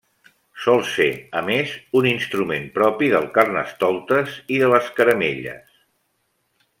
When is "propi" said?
2.79-3.11